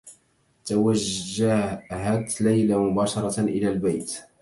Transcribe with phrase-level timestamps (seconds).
[0.65, 4.17] توجّهت ليلى مباشرة إلى البيت.